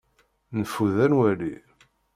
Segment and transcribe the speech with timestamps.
[0.57, 1.53] Neffud ad nwali.